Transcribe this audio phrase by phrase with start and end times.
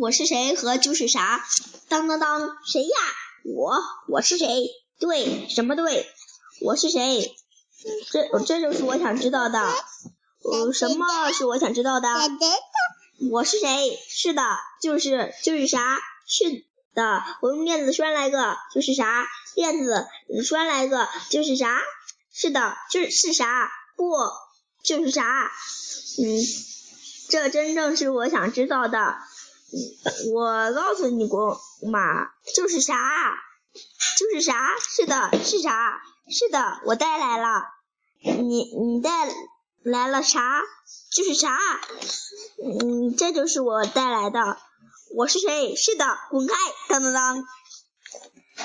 [0.00, 1.44] 我是谁和就是啥？
[1.88, 2.96] 当当当，谁呀？
[3.44, 3.78] 我，
[4.08, 4.70] 我是谁？
[4.98, 6.06] 对，什么对？
[6.62, 7.34] 我是谁？
[8.10, 9.60] 这这就是我想知道的。
[9.60, 12.08] 呃，什么是我想知道的？
[13.30, 13.98] 我是谁？
[14.08, 14.42] 是的，
[14.80, 16.00] 就是就是啥？
[16.26, 16.64] 是
[16.94, 19.26] 的，我用链子拴来个，就是啥？
[19.54, 20.06] 链子
[20.42, 21.80] 拴来个，就是啥？
[22.32, 23.70] 是的，就是是啥？
[23.96, 24.16] 不，
[24.82, 25.52] 就是啥？
[26.18, 26.40] 嗯，
[27.28, 29.16] 这真正是我想知道的。
[30.32, 31.58] 我告诉你过
[31.90, 32.94] 嘛，就是啥？
[34.18, 34.76] 就是啥？
[34.78, 36.00] 是的，是啥？
[36.28, 37.64] 是的，我带来了。
[38.20, 39.28] 你你带
[39.82, 40.60] 来了啥？
[41.10, 41.58] 就是啥？
[42.62, 44.58] 嗯，这就是我带来的。
[45.14, 45.74] 我是谁？
[45.74, 46.54] 是的，滚开！
[46.88, 47.44] 当当当。